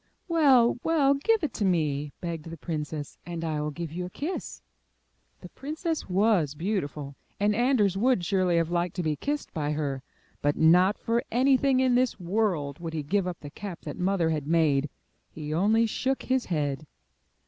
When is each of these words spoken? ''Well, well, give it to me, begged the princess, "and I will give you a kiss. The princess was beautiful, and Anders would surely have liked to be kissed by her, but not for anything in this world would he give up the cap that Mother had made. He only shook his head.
''Well, 0.27 0.79
well, 0.81 1.13
give 1.13 1.43
it 1.43 1.53
to 1.53 1.63
me, 1.63 2.11
begged 2.21 2.45
the 2.45 2.57
princess, 2.57 3.19
"and 3.23 3.43
I 3.45 3.61
will 3.61 3.69
give 3.69 3.91
you 3.91 4.03
a 4.03 4.09
kiss. 4.09 4.63
The 5.41 5.49
princess 5.49 6.09
was 6.09 6.55
beautiful, 6.55 7.13
and 7.39 7.53
Anders 7.55 7.97
would 7.97 8.25
surely 8.25 8.57
have 8.57 8.71
liked 8.71 8.95
to 8.95 9.03
be 9.03 9.15
kissed 9.15 9.53
by 9.53 9.73
her, 9.73 10.01
but 10.41 10.55
not 10.57 10.97
for 10.97 11.23
anything 11.31 11.81
in 11.81 11.93
this 11.93 12.19
world 12.19 12.79
would 12.79 12.93
he 12.93 13.03
give 13.03 13.27
up 13.27 13.41
the 13.41 13.51
cap 13.51 13.81
that 13.81 13.95
Mother 13.99 14.31
had 14.31 14.47
made. 14.47 14.89
He 15.29 15.53
only 15.53 15.85
shook 15.85 16.23
his 16.23 16.45
head. 16.45 16.87